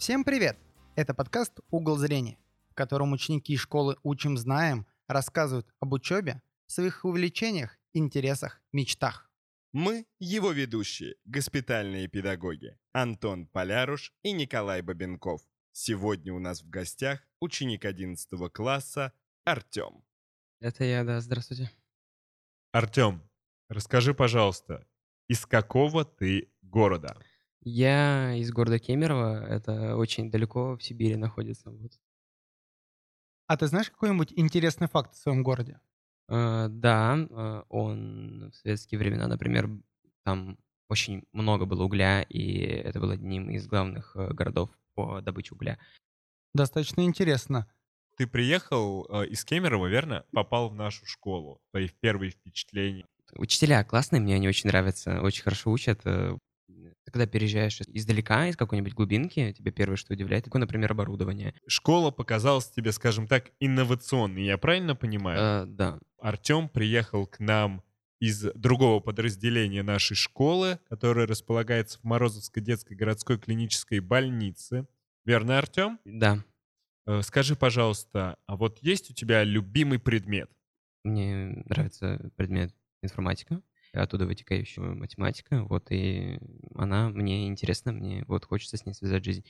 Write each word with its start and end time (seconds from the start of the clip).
Всем 0.00 0.24
привет! 0.24 0.58
Это 0.96 1.12
подкаст 1.12 1.60
«Угол 1.70 1.98
зрения», 1.98 2.38
в 2.70 2.74
котором 2.74 3.12
ученики 3.12 3.54
школы 3.58 3.98
«Учим, 4.02 4.38
знаем» 4.38 4.86
рассказывают 5.06 5.68
об 5.78 5.92
учебе, 5.92 6.40
своих 6.66 7.04
увлечениях, 7.04 7.76
интересах, 7.92 8.62
мечтах. 8.72 9.30
Мы 9.74 10.06
его 10.18 10.52
ведущие, 10.52 11.16
госпитальные 11.26 12.08
педагоги 12.08 12.78
Антон 12.94 13.46
Поляруш 13.46 14.14
и 14.22 14.32
Николай 14.32 14.80
Бабенков. 14.80 15.42
Сегодня 15.72 16.32
у 16.32 16.38
нас 16.38 16.62
в 16.62 16.70
гостях 16.70 17.20
ученик 17.38 17.84
11 17.84 18.50
класса 18.54 19.12
Артем. 19.44 20.02
Это 20.60 20.82
я, 20.84 21.04
да, 21.04 21.20
здравствуйте. 21.20 21.70
Артем, 22.72 23.22
расскажи, 23.68 24.14
пожалуйста, 24.14 24.86
из 25.28 25.44
какого 25.44 26.06
ты 26.06 26.50
города? 26.62 27.18
Я 27.62 28.34
из 28.36 28.50
города 28.52 28.78
Кемерово, 28.78 29.44
это 29.46 29.96
очень 29.96 30.30
далеко 30.30 30.76
в 30.76 30.82
Сибири 30.82 31.16
находится. 31.16 31.70
Вот. 31.70 31.92
А 33.46 33.56
ты 33.56 33.66
знаешь 33.66 33.90
какой-нибудь 33.90 34.32
интересный 34.36 34.88
факт 34.88 35.14
в 35.14 35.18
своем 35.18 35.42
городе? 35.42 35.80
Э, 36.28 36.68
да, 36.70 37.18
э, 37.18 37.62
он 37.68 38.50
в 38.50 38.56
советские 38.56 38.98
времена, 38.98 39.26
например, 39.26 39.68
там 40.24 40.58
очень 40.88 41.24
много 41.32 41.66
было 41.66 41.84
угля, 41.84 42.22
и 42.22 42.60
это 42.60 42.98
был 42.98 43.10
одним 43.10 43.50
из 43.50 43.66
главных 43.66 44.16
э, 44.16 44.32
городов 44.32 44.70
по 44.94 45.20
добыче 45.20 45.54
угля. 45.54 45.78
Достаточно 46.54 47.02
интересно. 47.02 47.70
Ты 48.16 48.26
приехал 48.26 49.06
э, 49.08 49.26
из 49.26 49.44
Кемерово, 49.44 49.86
верно? 49.86 50.24
Попал 50.32 50.70
в 50.70 50.74
нашу 50.74 51.04
школу. 51.06 51.60
Твои 51.70 51.88
первые 52.00 52.30
впечатления. 52.30 53.06
Учителя 53.34 53.84
классные, 53.84 54.20
мне 54.20 54.34
они 54.34 54.48
очень 54.48 54.68
нравятся, 54.68 55.20
очень 55.20 55.42
хорошо 55.42 55.70
учат. 55.70 56.04
Ты 57.04 57.12
когда 57.12 57.26
переезжаешь 57.26 57.80
издалека, 57.80 58.48
из 58.48 58.56
какой-нибудь 58.56 58.94
глубинки, 58.94 59.52
тебе 59.52 59.72
первое, 59.72 59.96
что 59.96 60.12
удивляет, 60.12 60.44
такое, 60.44 60.60
например, 60.60 60.92
оборудование. 60.92 61.54
Школа 61.66 62.10
показалась 62.10 62.70
тебе, 62.70 62.92
скажем 62.92 63.26
так, 63.26 63.50
инновационной, 63.58 64.44
я 64.44 64.58
правильно 64.58 64.94
понимаю? 64.94 65.40
Э, 65.40 65.66
Да, 65.66 65.98
Артем 66.20 66.68
приехал 66.68 67.26
к 67.26 67.40
нам 67.40 67.82
из 68.20 68.42
другого 68.54 69.00
подразделения 69.00 69.82
нашей 69.82 70.14
школы, 70.14 70.78
которое 70.88 71.26
располагается 71.26 71.98
в 71.98 72.04
Морозовской 72.04 72.62
детской 72.62 72.94
городской 72.94 73.38
клинической 73.38 74.00
больнице. 74.00 74.86
Верно, 75.24 75.58
Артем? 75.58 75.98
да, 76.04 76.44
Э, 77.06 77.22
Скажи, 77.22 77.56
пожалуйста, 77.56 78.36
а 78.46 78.56
вот 78.56 78.78
есть 78.82 79.10
у 79.10 79.14
тебя 79.14 79.42
любимый 79.42 79.98
предмет? 79.98 80.50
Мне 81.02 81.64
нравится 81.64 82.30
предмет 82.36 82.74
информатика, 83.02 83.62
оттуда 83.92 84.26
вытекающая 84.26 84.82
математика, 84.82 85.64
вот, 85.64 85.90
и 85.90 86.38
она 86.74 87.08
мне 87.08 87.46
интересна, 87.46 87.92
мне 87.92 88.24
вот 88.26 88.44
хочется 88.44 88.76
с 88.76 88.86
ней 88.86 88.94
связать 88.94 89.24
жизнь. 89.24 89.44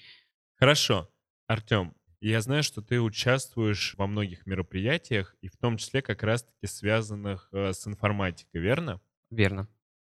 Хорошо. 0.57 1.11
Артем, 1.47 1.95
я 2.21 2.41
знаю, 2.43 2.63
что 2.63 2.83
ты 2.83 3.01
участвуешь 3.01 3.95
во 3.97 4.07
многих 4.07 4.47
мероприятиях, 4.47 5.35
и 5.41 5.49
в 5.49 5.57
том 5.57 5.79
числе 5.79 6.03
как 6.03 6.23
раз-таки 6.23 6.67
связанных 6.67 7.49
э, 7.53 7.73
с 7.73 7.87
информатикой, 7.87 8.61
верно? 8.61 9.01
Верно. 9.31 9.69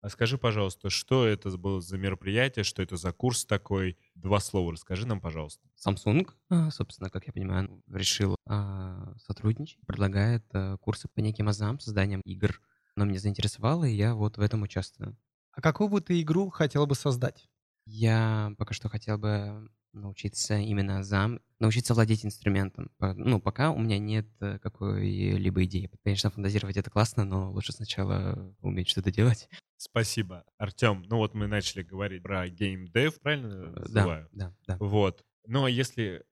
А 0.01 0.09
скажи, 0.09 0.39
пожалуйста, 0.39 0.89
что 0.89 1.27
это 1.27 1.55
было 1.57 1.79
за 1.79 1.95
мероприятие, 1.99 2.63
что 2.63 2.81
это 2.81 2.97
за 2.97 3.13
курс 3.13 3.45
такой? 3.45 3.99
Два 4.15 4.39
слова 4.39 4.71
расскажи 4.71 5.05
нам, 5.05 5.21
пожалуйста. 5.21 5.69
Samsung, 5.77 6.27
а, 6.49 6.71
собственно, 6.71 7.11
как 7.11 7.27
я 7.27 7.33
понимаю, 7.33 7.83
решил 7.87 8.35
а, 8.47 9.13
сотрудничать, 9.19 9.79
предлагает 9.85 10.43
а, 10.53 10.77
курсы 10.77 11.07
по 11.07 11.19
неким 11.19 11.49
азам, 11.49 11.79
созданием 11.79 12.21
игр. 12.21 12.59
Оно 12.95 13.05
меня 13.05 13.19
заинтересовало, 13.19 13.85
и 13.85 13.93
я 13.93 14.15
вот 14.15 14.37
в 14.37 14.41
этом 14.41 14.63
участвую. 14.63 15.17
А 15.53 15.61
какую 15.61 15.89
бы 15.89 16.01
ты 16.01 16.21
игру 16.21 16.49
хотел 16.49 16.85
бы 16.87 16.95
создать? 16.95 17.49
Я 17.85 18.53
пока 18.57 18.73
что 18.73 18.89
хотел 18.89 19.17
бы 19.17 19.69
научиться 19.93 20.57
именно 20.57 20.99
азам, 20.99 21.41
научиться 21.59 21.93
владеть 21.93 22.25
инструментом. 22.25 22.91
Ну, 22.99 23.41
пока 23.41 23.71
у 23.71 23.79
меня 23.79 23.99
нет 23.99 24.27
э, 24.39 24.57
какой-либо 24.59 25.65
идеи. 25.65 25.89
Конечно, 26.03 26.29
фантазировать 26.29 26.77
это 26.77 26.89
классно, 26.89 27.25
но 27.25 27.51
лучше 27.51 27.73
сначала 27.73 28.55
уметь 28.61 28.87
что-то 28.87 29.11
делать. 29.11 29.49
Спасибо. 29.77 30.45
Артем, 30.57 31.03
ну 31.09 31.17
вот 31.17 31.33
мы 31.33 31.47
начали 31.47 31.81
говорить 31.81 32.23
про 32.23 32.47
геймдев, 32.47 33.19
правильно 33.19 33.47
Э, 33.47 33.79
называю? 33.81 34.29
Да, 34.31 34.53
да, 34.67 34.75
да. 34.75 34.77
Вот. 34.79 35.25
Но 35.45 35.67
если 35.67 36.23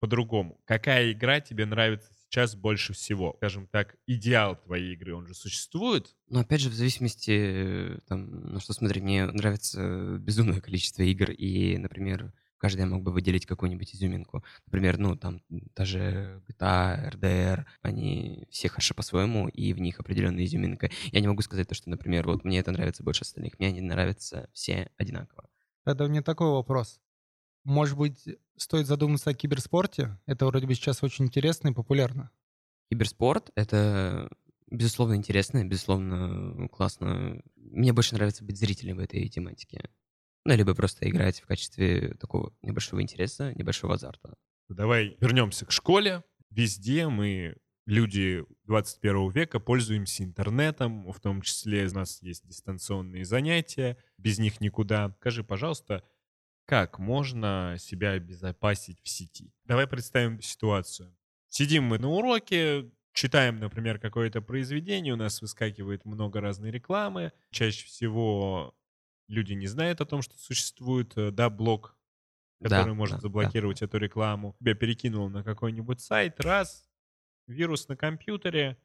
по-другому, 0.00 0.60
какая 0.64 1.12
игра 1.12 1.40
тебе 1.40 1.64
нравится 1.64 2.12
сейчас 2.28 2.54
больше 2.54 2.92
всего? 2.92 3.34
Скажем 3.38 3.66
так, 3.66 3.96
идеал 4.06 4.56
твоей 4.56 4.94
игры, 4.94 5.14
он 5.14 5.26
же 5.26 5.34
существует? 5.34 6.14
Но 6.28 6.40
опять 6.40 6.60
же, 6.60 6.70
в 6.70 6.74
зависимости, 6.74 7.30
э, 7.30 7.98
там, 8.06 8.52
на 8.52 8.60
что 8.60 8.72
смотреть, 8.72 9.02
мне 9.02 9.26
нравится 9.26 10.18
безумное 10.18 10.60
количество 10.60 11.02
игр, 11.02 11.30
и, 11.30 11.76
например, 11.78 12.32
каждый 12.58 12.80
я 12.80 12.86
мог 12.86 13.02
бы 13.02 13.12
выделить 13.12 13.46
какую-нибудь 13.46 13.94
изюминку. 13.94 14.44
Например, 14.66 14.98
ну, 14.98 15.16
там, 15.16 15.42
даже 15.48 16.42
GTA, 16.48 17.12
RDR, 17.14 17.64
они 17.82 18.46
все 18.50 18.68
хороши 18.68 18.94
по-своему, 18.94 19.48
и 19.48 19.72
в 19.72 19.80
них 19.80 20.00
определенная 20.00 20.44
изюминка. 20.44 20.90
Я 21.12 21.20
не 21.20 21.28
могу 21.28 21.42
сказать 21.42 21.68
то, 21.68 21.74
что, 21.74 21.88
например, 21.88 22.26
вот 22.26 22.44
мне 22.44 22.58
это 22.58 22.72
нравится 22.72 23.02
больше 23.02 23.22
остальных, 23.22 23.58
мне 23.58 23.68
они 23.68 23.80
нравятся 23.80 24.48
все 24.52 24.90
одинаково. 24.96 25.48
Тогда 25.84 26.04
у 26.04 26.08
меня 26.08 26.22
такой 26.22 26.50
вопрос. 26.50 27.00
Может 27.68 27.98
быть, 27.98 28.26
стоит 28.56 28.86
задуматься 28.86 29.28
о 29.28 29.34
киберспорте? 29.34 30.18
Это 30.24 30.46
вроде 30.46 30.66
бы 30.66 30.74
сейчас 30.74 31.02
очень 31.02 31.26
интересно 31.26 31.68
и 31.68 31.74
популярно. 31.74 32.30
Киберспорт— 32.90 33.50
это, 33.56 34.30
безусловно, 34.70 35.16
интересно, 35.16 35.62
безусловно, 35.66 36.66
классно. 36.68 37.42
Мне 37.56 37.92
больше 37.92 38.14
нравится 38.14 38.42
быть 38.42 38.56
зрителем 38.56 38.96
в 38.96 39.00
этой 39.00 39.28
тематике. 39.28 39.90
Ну, 40.46 40.56
либо 40.56 40.74
просто 40.74 41.06
играть 41.10 41.42
в 41.42 41.46
качестве 41.46 42.14
такого 42.14 42.54
небольшого 42.62 43.02
интереса, 43.02 43.52
небольшого 43.54 43.96
азарта. 43.96 44.34
Давай 44.70 45.18
вернемся 45.20 45.66
к 45.66 45.70
школе. 45.70 46.24
Везде 46.48 47.06
мы, 47.08 47.54
люди 47.84 48.46
21 48.64 49.28
века, 49.28 49.60
пользуемся 49.60 50.24
интернетом, 50.24 51.12
в 51.12 51.20
том 51.20 51.42
числе 51.42 51.86
у 51.86 51.92
нас 51.92 52.22
есть 52.22 52.48
дистанционные 52.48 53.26
занятия, 53.26 53.98
без 54.16 54.38
них 54.38 54.62
никуда. 54.62 55.14
Скажи, 55.20 55.44
пожалуйста, 55.44 56.02
как 56.68 56.98
можно 56.98 57.76
себя 57.78 58.10
обезопасить 58.10 59.00
в 59.02 59.08
сети? 59.08 59.54
Давай 59.64 59.86
представим 59.86 60.42
ситуацию. 60.42 61.16
Сидим 61.48 61.84
мы 61.84 61.98
на 61.98 62.10
уроке, 62.10 62.90
читаем, 63.14 63.56
например, 63.56 63.98
какое-то 63.98 64.42
произведение, 64.42 65.14
у 65.14 65.16
нас 65.16 65.40
выскакивает 65.40 66.04
много 66.04 66.42
разной 66.42 66.70
рекламы. 66.70 67.32
Чаще 67.50 67.86
всего 67.86 68.74
люди 69.28 69.54
не 69.54 69.66
знают 69.66 70.02
о 70.02 70.04
том, 70.04 70.20
что 70.20 70.36
существует, 70.38 71.16
э, 71.16 71.30
да, 71.30 71.48
блок 71.48 71.96
Да, 72.60 72.68
который 72.68 72.92
может 72.92 73.14
да, 73.16 73.18
да. 73.18 73.22
заблокировать 73.22 73.80
эту 73.80 73.96
рекламу. 73.96 74.54
Тебя 74.60 74.74
перекинул 74.74 75.30
на 75.30 75.42
какой-нибудь 75.42 76.02
сайт, 76.02 76.38
раз, 76.38 76.86
вирус 77.46 77.88
на 77.88 77.96
компьютере, 77.96 78.76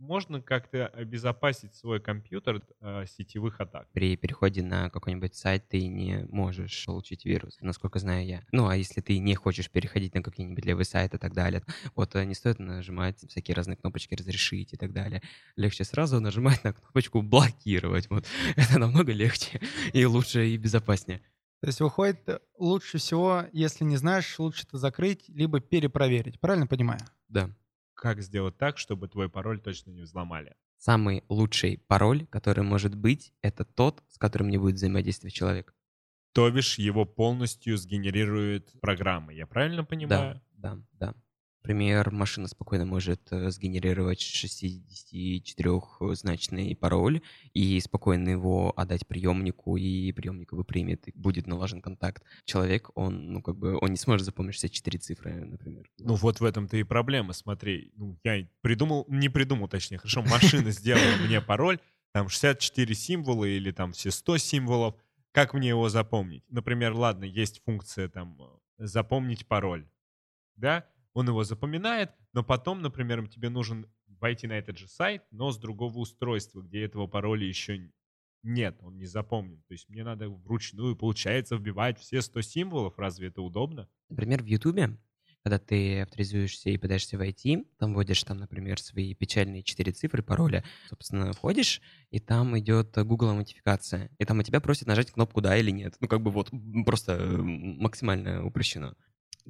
можно 0.00 0.40
как-то 0.40 0.86
обезопасить 0.88 1.74
свой 1.74 2.00
компьютер 2.00 2.56
от 2.56 2.64
э, 2.80 3.04
сетевых 3.06 3.60
атак. 3.60 3.86
При 3.92 4.16
переходе 4.16 4.62
на 4.62 4.90
какой-нибудь 4.90 5.34
сайт 5.34 5.68
ты 5.68 5.86
не 5.86 6.26
можешь 6.30 6.86
получить 6.86 7.24
вирус, 7.24 7.58
насколько 7.60 7.98
знаю 7.98 8.26
я. 8.26 8.42
Ну, 8.50 8.66
а 8.66 8.76
если 8.76 9.00
ты 9.00 9.18
не 9.18 9.34
хочешь 9.34 9.70
переходить 9.70 10.14
на 10.14 10.22
какие-нибудь 10.22 10.64
левые 10.64 10.86
сайты 10.86 11.18
и 11.18 11.20
так 11.20 11.34
далее, 11.34 11.62
вот 11.94 12.16
э, 12.16 12.24
не 12.24 12.34
стоит 12.34 12.58
нажимать 12.58 13.18
всякие 13.28 13.54
разные 13.54 13.76
кнопочки 13.76 14.14
«разрешить» 14.14 14.72
и 14.72 14.76
так 14.76 14.92
далее. 14.92 15.22
Легче 15.56 15.84
сразу 15.84 16.18
нажимать 16.20 16.64
на 16.64 16.72
кнопочку 16.72 17.22
«блокировать». 17.22 18.08
Вот. 18.10 18.24
Это 18.56 18.78
намного 18.78 19.12
легче 19.12 19.60
и 19.92 20.04
лучше, 20.06 20.48
и 20.48 20.56
безопаснее. 20.56 21.20
То 21.60 21.66
есть 21.66 21.80
выходит, 21.80 22.26
э, 22.26 22.40
лучше 22.58 22.98
всего, 22.98 23.44
если 23.52 23.84
не 23.84 23.96
знаешь, 23.98 24.38
лучше 24.38 24.64
это 24.66 24.78
закрыть, 24.78 25.28
либо 25.28 25.60
перепроверить. 25.60 26.40
Правильно 26.40 26.66
понимаю? 26.66 27.00
Да. 27.28 27.50
Как 28.00 28.22
сделать 28.22 28.56
так, 28.56 28.78
чтобы 28.78 29.08
твой 29.08 29.28
пароль 29.28 29.60
точно 29.60 29.90
не 29.90 30.00
взломали? 30.00 30.56
Самый 30.78 31.22
лучший 31.28 31.76
пароль, 31.86 32.24
который 32.28 32.64
может 32.64 32.94
быть, 32.94 33.34
это 33.42 33.66
тот, 33.66 34.02
с 34.08 34.16
которым 34.16 34.48
не 34.48 34.56
будет 34.56 34.76
взаимодействовать 34.76 35.34
человек. 35.34 35.74
То 36.32 36.50
бишь 36.50 36.78
его 36.78 37.04
полностью 37.04 37.76
сгенерирует 37.76 38.72
программа, 38.80 39.34
я 39.34 39.46
правильно 39.46 39.84
понимаю? 39.84 40.40
Да, 40.56 40.78
да, 40.98 41.12
да. 41.12 41.14
Например, 41.62 42.10
машина 42.10 42.48
спокойно 42.48 42.86
может 42.86 43.20
э, 43.30 43.50
сгенерировать 43.50 44.20
64-значный 44.20 46.74
пароль 46.74 47.20
и 47.52 47.78
спокойно 47.80 48.30
его 48.30 48.72
отдать 48.76 49.06
приемнику, 49.06 49.76
и 49.76 50.10
приемник 50.12 50.52
его 50.52 50.64
примет, 50.64 51.06
и 51.08 51.12
будет 51.14 51.46
налажен 51.46 51.82
контакт. 51.82 52.24
Человек, 52.46 52.88
он, 52.94 53.32
ну, 53.32 53.42
как 53.42 53.58
бы, 53.58 53.76
он 53.78 53.90
не 53.90 53.98
сможет 53.98 54.24
запомнить 54.24 54.54
64 54.54 54.98
цифры, 55.00 55.44
например. 55.44 55.84
Ну 55.98 56.14
вот 56.14 56.40
в 56.40 56.44
этом-то 56.44 56.78
и 56.78 56.82
проблема, 56.82 57.34
смотри. 57.34 57.92
Ну, 57.96 58.18
я 58.24 58.48
придумал, 58.62 59.04
не 59.08 59.28
придумал, 59.28 59.68
точнее, 59.68 59.98
хорошо, 59.98 60.22
машина 60.22 60.70
сделала 60.70 61.16
мне 61.26 61.42
пароль, 61.42 61.78
там 62.12 62.30
64 62.30 62.94
символа 62.94 63.44
или 63.44 63.70
там 63.70 63.92
все 63.92 64.10
100 64.10 64.38
символов. 64.38 64.94
Как 65.32 65.52
мне 65.52 65.68
его 65.68 65.90
запомнить? 65.90 66.42
Например, 66.48 66.94
ладно, 66.94 67.24
есть 67.24 67.60
функция 67.66 68.08
там 68.08 68.38
э, 68.40 68.46
запомнить 68.86 69.46
пароль, 69.46 69.86
да? 70.56 70.86
Он 71.12 71.28
его 71.28 71.44
запоминает, 71.44 72.10
но 72.32 72.44
потом, 72.44 72.82
например, 72.82 73.26
тебе 73.28 73.48
нужен 73.48 73.86
войти 74.20 74.46
на 74.46 74.52
этот 74.52 74.78
же 74.78 74.86
сайт, 74.86 75.22
но 75.30 75.50
с 75.50 75.58
другого 75.58 75.98
устройства, 75.98 76.60
где 76.60 76.84
этого 76.84 77.06
пароля 77.06 77.46
еще 77.46 77.90
Нет, 78.42 78.78
он 78.80 78.96
не 78.96 79.06
запомнит. 79.06 79.66
То 79.66 79.74
есть 79.74 79.88
мне 79.88 80.04
надо 80.04 80.28
вручную, 80.28 80.96
получается, 80.96 81.56
вбивать 81.56 81.98
все 81.98 82.22
100 82.22 82.40
символов. 82.42 82.98
Разве 82.98 83.28
это 83.28 83.42
удобно? 83.42 83.88
Например, 84.08 84.42
в 84.42 84.46
Ютубе, 84.46 84.96
когда 85.42 85.58
ты 85.58 86.00
авторизуешься 86.02 86.70
и 86.70 86.78
пытаешься 86.78 87.18
войти, 87.18 87.66
там 87.78 87.94
вводишь, 87.94 88.22
там, 88.24 88.38
например, 88.38 88.80
свои 88.80 89.14
печальные 89.14 89.62
четыре 89.62 89.92
цифры 89.92 90.22
пароля, 90.22 90.64
собственно, 90.88 91.32
входишь, 91.32 91.80
и 92.10 92.18
там 92.18 92.58
идет 92.58 92.96
Google 92.96 93.30
аутентификация, 93.30 94.10
и 94.18 94.24
там 94.24 94.38
у 94.38 94.42
тебя 94.42 94.60
просят 94.60 94.88
нажать 94.88 95.10
кнопку 95.10 95.40
«да» 95.40 95.56
или 95.56 95.70
«нет». 95.70 95.96
Ну, 96.00 96.08
как 96.08 96.22
бы 96.22 96.30
вот, 96.30 96.50
просто 96.84 97.12
э, 97.12 97.36
максимально 97.36 98.44
упрощено. 98.44 98.96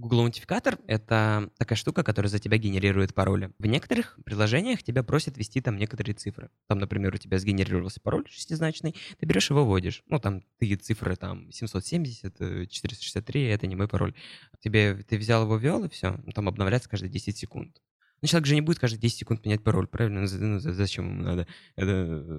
Google 0.01 0.21
аутентификатор— 0.21 0.79
это 0.87 1.51
такая 1.59 1.77
штука, 1.77 2.03
которая 2.03 2.31
за 2.31 2.39
тебя 2.39 2.57
генерирует 2.57 3.15
пароли. 3.15 3.53
В 3.59 3.67
некоторых 3.67 4.19
приложениях 4.25 4.83
тебя 4.83 5.03
просят 5.03 5.37
ввести 5.37 5.61
там 5.61 5.77
некоторые 5.77 6.15
цифры. 6.15 6.51
Там, 6.69 6.79
например, 6.79 7.15
у 7.15 7.19
тебя 7.19 7.39
сгенерировался 7.39 8.01
пароль 8.01 8.27
шестизначный, 8.31 8.97
ты 9.19 9.27
берешь 9.27 9.51
его, 9.51 9.65
вводишь. 9.65 10.03
Ну, 10.07 10.19
там 10.19 10.43
ты 10.59 10.75
цифры 10.77 11.17
там 11.17 11.53
770, 11.53 12.71
463— 12.71 13.43
это 13.45 13.67
не 13.67 13.77
мой 13.77 13.89
пароль. 13.89 14.15
Тебе, 14.61 14.95
ты 15.07 15.19
взял 15.19 15.43
его, 15.43 15.57
ввел, 15.57 15.85
и 15.85 15.91
все. 15.91 16.19
Там 16.35 16.49
обновляется 16.49 16.89
каждые 16.89 17.11
10 17.11 17.37
секунд. 17.37 17.83
Ну, 18.23 18.29
человек 18.29 18.47
же 18.47 18.55
не 18.55 18.63
будет 18.63 18.79
каждые 18.79 19.01
10 19.01 19.19
секунд 19.19 19.45
менять 19.45 19.63
пароль, 19.63 19.87
правильно? 19.87 20.23
Ну, 20.23 20.29
ну 20.39 20.61
зачем 20.61 21.09
ему 21.11 21.23
надо? 21.23 21.47
Это, 21.77 21.93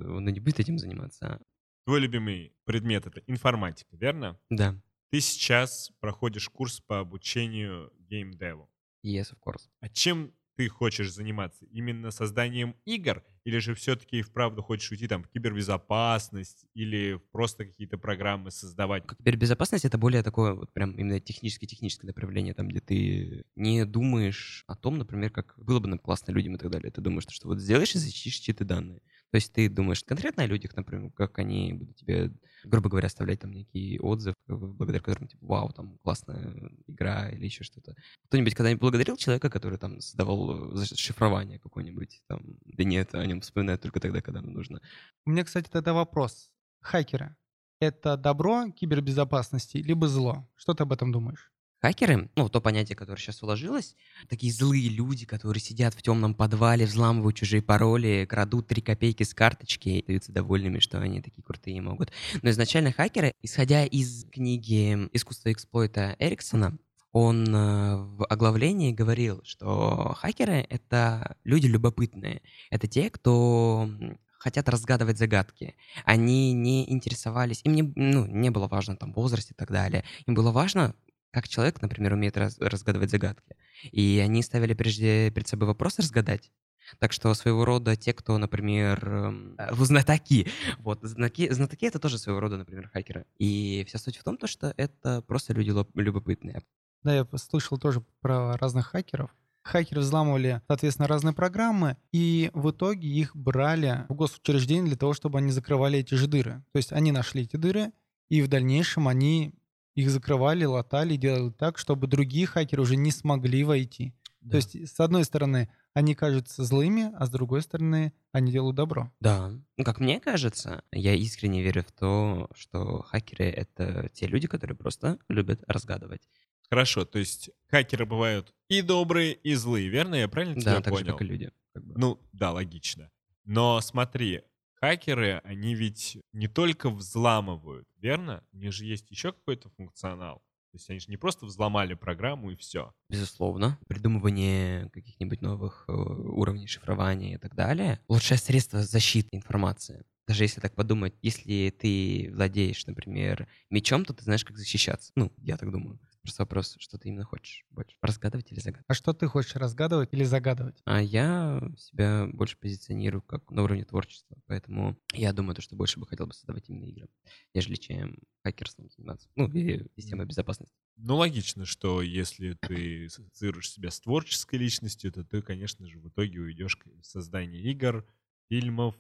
он 0.10 0.26
не 0.26 0.40
будет 0.40 0.60
этим 0.60 0.80
заниматься. 0.80 1.40
Твой 1.86 2.00
любимый 2.00 2.54
предмет— 2.66 3.06
это 3.08 3.22
информатика, 3.28 3.96
верно? 3.98 4.40
Да. 4.50 4.76
Ты 5.12 5.20
сейчас 5.20 5.92
проходишь 6.00 6.48
курс 6.50 6.80
по 6.80 7.00
обучению 7.00 7.92
геймдеву. 8.00 8.70
Yes, 9.04 9.34
of 9.34 9.40
course. 9.46 9.68
А 9.82 9.90
чем 9.90 10.34
ты 10.56 10.70
хочешь 10.70 11.12
заниматься? 11.12 11.66
Именно 11.66 12.12
созданием 12.12 12.76
игр? 12.86 13.24
Или 13.44 13.58
же 13.58 13.74
все-таки 13.74 14.20
и 14.20 14.22
вправду 14.22 14.62
хочешь 14.62 14.92
уйти 14.92 15.08
там 15.08 15.24
в 15.24 15.28
кибербезопасность 15.30 16.66
или 16.76 17.20
просто 17.32 17.66
какие-то 17.66 17.98
программы 17.98 18.52
создавать? 18.52 19.04
Кибербезопасность— 19.18 19.86
это 19.86 19.98
более 19.98 20.24
такое 20.24 20.54
вот 20.54 20.72
прям 20.72 20.92
именно 20.92 21.20
техническое-техническое 21.20 22.08
направление, 22.08 22.54
там, 22.54 22.68
где 22.68 22.80
ты 22.80 23.44
не 23.56 23.86
думаешь 23.86 24.64
о 24.68 24.76
том, 24.76 24.98
например, 24.98 25.32
как 25.32 25.56
было 25.58 25.80
бы 25.80 25.88
нам 25.90 26.00
классно 26.00 26.32
людям 26.32 26.56
и 26.56 26.58
так 26.58 26.70
далее. 26.70 26.92
Ты 26.92 27.02
думаешь, 27.02 27.26
что 27.28 27.48
вот 27.48 27.60
сделаешь 27.60 27.96
и 27.96 28.00
защитишь 28.00 28.36
чьи-то 28.36 28.64
данные. 28.64 29.02
То 29.32 29.38
есть 29.38 29.54
ты 29.54 29.70
думаешь 29.70 30.04
конкретно 30.04 30.44
о 30.44 30.46
людях, 30.46 30.76
например, 30.76 31.10
как 31.12 31.40
они 31.40 31.74
будут 31.74 31.96
тебе, 31.96 32.32
грубо 32.66 32.90
говоря, 32.90 33.08
оставлять 33.08 33.40
там 33.40 33.52
некий 33.52 33.98
отзыв, 34.00 34.36
благодаря 34.48 35.00
которому, 35.00 35.30
типа, 35.30 35.46
вау, 35.46 35.72
там 35.72 35.98
классная 36.00 36.54
игра 36.88 37.30
или 37.30 37.46
еще 37.46 37.64
что-то. 37.64 37.96
Кто-нибудь 38.26 38.54
когда-нибудь 38.56 38.82
благодарил 38.82 39.16
человека, 39.16 39.50
который 39.50 39.78
там 39.78 40.02
создавал 40.02 40.78
э, 40.78 40.86
шифрование 40.86 41.60
какое-нибудь? 41.60 42.22
Там, 42.28 42.42
да 42.66 42.84
нет, 42.84 43.16
о 43.16 43.26
нем 43.26 43.40
вспоминают 43.40 43.82
только 43.82 44.02
тогда, 44.02 44.22
когда 44.22 44.42
нужно. 44.42 44.82
У 45.26 45.32
меня, 45.32 45.46
кстати, 45.46 45.70
тогда 45.70 45.94
вопрос. 45.94 46.50
Хакеры— 46.82 47.38
это 47.80 48.18
добро 48.18 48.70
кибербезопасности 48.72 49.78
либо 49.78 50.10
зло? 50.10 50.46
Что 50.56 50.74
ты 50.74 50.84
об 50.84 50.92
этом 50.92 51.14
думаешь? 51.14 51.51
Хакеры, 51.82 52.30
ну, 52.36 52.48
то 52.48 52.62
понятие, 52.62 52.96
которое 52.96 53.20
сейчас 53.20 53.42
уложилось, 53.42 53.96
такие 54.30 54.54
злые 54.54 54.88
люди, 54.88 55.26
которые 55.26 55.62
сидят 55.62 55.96
в 55.96 56.02
темном 56.04 56.36
подвале, 56.36 56.86
взламывают 56.86 57.36
чужие 57.36 57.64
пароли, 57.64 58.28
крадут 58.30 58.68
три 58.68 58.84
копейки 58.84 59.24
с 59.24 59.34
карточки 59.34 59.90
и 59.90 60.00
остаются 60.02 60.32
довольными, 60.32 60.78
что 60.78 61.00
они 61.00 61.22
такие 61.22 61.42
крутые 61.42 61.82
могут. 61.82 62.12
Но 62.44 62.52
изначально 62.52 62.92
хакеры, 62.92 63.34
исходя 63.42 63.84
из 63.84 64.26
книги 64.26 65.10
«Искусство 65.12 65.52
эксплойта» 65.52 66.16
Эриксона, 66.20 66.78
он 67.14 67.48
э, 67.48 67.96
в 67.98 68.26
оглавлении 68.26 68.92
говорил, 68.92 69.42
что 69.44 70.14
хакеры— 70.18 70.66
это 70.70 71.36
люди 71.44 71.66
любопытные. 71.66 72.44
Это 72.70 72.88
те, 72.88 73.10
кто 73.10 73.90
хотят 74.38 74.70
разгадывать 74.70 75.18
загадки. 75.18 75.76
Они 76.06 76.54
не 76.54 76.90
интересовались, 76.92 77.62
им 77.64 77.74
не, 77.74 77.82
ну, 77.96 78.28
не 78.28 78.52
было 78.52 78.68
важно 78.68 78.96
там 78.96 79.14
возраст 79.14 79.50
и 79.50 79.56
так 79.56 79.72
далее. 79.72 80.04
Им 80.28 80.36
было 80.36 80.52
важно 80.52 80.96
как 81.32 81.48
человек, 81.48 81.82
например, 81.82 82.14
умеет 82.14 82.38
раз, 82.38 82.58
разгадывать 82.60 83.10
загадки. 83.10 83.56
И 83.92 84.22
они 84.24 84.42
ставили 84.44 84.74
прежде 84.74 85.32
перед 85.32 85.48
собой 85.48 85.68
вопрос 85.68 85.98
разгадать. 86.00 86.52
Так 87.00 87.14
что 87.14 87.34
своего 87.34 87.66
рода 87.66 87.96
те, 87.96 88.14
кто, 88.14 88.38
например, 88.38 89.08
эм, 89.08 89.56
э, 89.58 89.74
знатоки, 89.76 90.48
вот, 90.80 91.00
знаки, 91.04 91.52
знатоки— 91.52 91.86
это 91.88 92.00
тоже 92.00 92.18
своего 92.18 92.40
рода, 92.40 92.58
например, 92.58 92.90
хакеры. 92.90 93.26
И 93.38 93.86
вся 93.88 94.00
суть 94.00 94.18
в 94.18 94.24
том, 94.24 94.38
то, 94.38 94.48
что 94.48 94.74
это 94.78 95.22
просто 95.22 95.54
люди 95.54 95.72
любопытные. 95.96 96.64
Да, 97.04 97.16
я 97.16 97.28
слышал 97.36 97.78
тоже 97.78 98.04
про 98.20 98.58
разных 98.58 98.88
хакеров. 98.88 99.32
Хакеры 99.64 100.02
взламывали, 100.02 100.62
соответственно, 100.68 101.08
разные 101.08 101.34
программы, 101.34 101.98
и 102.12 102.50
в 102.54 102.72
итоге 102.72 103.08
их 103.08 103.36
брали 103.36 104.06
в 104.10 104.16
госучреждение 104.16 104.88
для 104.88 104.98
того, 104.98 105.14
чтобы 105.14 105.38
они 105.38 105.52
закрывали 105.52 106.00
эти 106.00 106.16
же 106.16 106.28
дыры. 106.28 106.64
То 106.74 106.78
есть 106.78 106.92
они 106.92 107.12
нашли 107.12 107.44
эти 107.44 107.58
дыры, 107.58 107.92
и 108.30 108.42
в 108.42 108.48
дальнейшем 108.48 109.08
они 109.08 109.54
их 109.96 110.10
закрывали, 110.10 110.66
латали, 110.66 111.16
делали 111.16 111.52
так, 111.52 111.78
чтобы 111.78 112.08
другие 112.08 112.46
хакеры 112.46 112.82
уже 112.82 112.96
не 112.96 113.12
смогли 113.12 113.64
войти. 113.64 114.14
Да. 114.42 114.52
То 114.52 114.58
есть, 114.58 114.96
с 114.96 115.00
одной 115.00 115.24
стороны, 115.24 115.72
они 115.94 116.16
кажутся 116.16 116.64
злыми, 116.64 117.12
а 117.16 117.26
с 117.26 117.30
другой 117.30 117.62
стороны, 117.62 118.14
они 118.32 118.52
делают 118.52 118.76
добро. 118.76 119.12
Да. 119.20 119.52
Ну, 119.78 119.84
как 119.84 120.00
мне 120.00 120.20
кажется, 120.20 120.84
я 120.92 121.14
искренне 121.14 121.62
верю 121.62 121.84
в 121.84 121.92
то, 121.92 122.50
что 122.56 123.04
хакеры— 123.04 123.46
это 123.46 124.10
те 124.14 124.28
люди, 124.28 124.48
которые 124.48 124.76
просто 124.76 125.20
любят 125.30 125.64
разгадывать. 125.68 126.28
Хорошо, 126.70 127.04
то 127.06 127.20
есть 127.20 127.52
хакеры 127.70 128.06
бывают 128.06 128.54
и 128.70 128.82
добрые, 128.82 129.34
и 129.34 129.54
злые, 129.56 129.90
верно? 129.90 130.16
Я 130.16 130.30
правильно 130.30 130.60
тебя 130.60 130.80
да, 130.80 130.82
понял? 130.82 130.84
Да, 130.84 130.92
так 130.92 131.00
же, 131.00 131.12
как 131.12 131.22
и 131.22 131.26
люди. 131.26 131.52
Как 131.74 131.86
бы. 131.86 131.94
Ну, 131.98 132.20
да, 132.32 132.52
логично. 132.52 133.12
Но 133.44 133.82
смотри, 133.82 134.42
хакеры, 134.82 135.42
они 135.44 135.76
ведь 135.76 136.18
не 136.34 136.48
только 136.48 136.90
взламывают, 136.90 137.88
верно? 137.98 138.44
У 138.52 138.58
них 138.58 138.74
же 138.74 138.86
есть 138.86 139.10
еще 139.12 139.32
какой-то 139.32 139.70
функционал. 139.70 140.42
То 140.72 140.78
есть 140.78 140.90
они 140.90 141.00
же 141.00 141.10
не 141.10 141.18
просто 141.18 141.46
взломали 141.46 141.96
программу 141.96 142.52
и 142.52 142.56
все. 142.56 142.94
Безусловно. 143.10 143.78
Придумывание 143.88 144.90
каких-нибудь 144.92 145.42
новых 145.42 145.84
э, 145.88 145.92
уровней 145.92 146.68
шифрования 146.68 147.36
и 147.36 147.38
так 147.38 147.56
далее. 147.56 148.00
Лучшее 148.08 148.38
средство 148.38 148.82
защиты 148.82 149.28
информации. 149.34 150.06
Даже 150.28 150.46
если 150.46 150.62
так 150.62 150.74
подумать, 150.74 151.14
если 151.22 151.76
ты 151.78 152.32
владеешь, 152.34 152.86
например, 152.88 153.50
мечом, 153.70 154.06
то 154.06 154.14
ты 154.14 154.24
знаешь, 154.24 154.46
как 154.46 154.58
защищаться. 154.58 155.12
Ну, 155.16 155.34
я 155.40 155.58
так 155.58 155.72
думаю. 155.72 156.00
Просто 156.24 156.44
вопрос, 156.44 156.76
что 156.80 157.00
ты 157.00 157.10
именно 157.10 157.24
хочешь 157.24 157.66
больше, 157.72 157.98
разгадывать 158.02 158.52
или 158.52 158.60
загадывать. 158.60 158.86
А 158.88 158.94
что 158.94 159.14
ты 159.14 159.28
хочешь, 159.28 159.56
разгадывать 159.56 160.10
или 160.14 160.24
загадывать? 160.24 160.80
А 160.86 161.02
я 161.02 161.62
себя 161.78 162.28
больше 162.32 162.58
позиционирую 162.58 163.24
как 163.24 163.50
на 163.50 163.64
уровне 163.64 163.86
творчества, 163.86 164.38
поэтому 164.46 164.98
я 165.14 165.34
думаю, 165.34 165.56
то, 165.56 165.62
что 165.64 165.76
больше 165.76 166.00
бы 166.00 166.06
хотел 166.06 166.28
бы 166.28 166.34
создавать 166.34 166.70
именно 166.70 166.86
игры, 166.86 167.10
нежели 167.56 167.76
чем 167.76 168.20
хакерством 168.44 168.90
заниматься, 168.90 169.30
ну, 169.36 169.48
и 169.48 169.84
системой 169.96 170.28
безопасности. 170.28 170.76
Ну, 170.98 171.16
логично, 171.18 171.66
что 171.66 172.04
если 172.04 172.54
ты 172.54 173.06
ассоциируешь 173.08 173.72
себя 173.72 173.90
с 173.90 174.00
творческой 174.00 174.60
личностью, 174.60 175.12
то 175.12 175.24
ты, 175.24 175.42
конечно 175.42 175.88
же, 175.88 176.00
в 176.00 176.08
итоге 176.10 176.40
уйдешь 176.40 176.78
в 176.86 177.04
создание 177.04 177.62
игр, 177.64 178.06
фильмов 178.50 178.96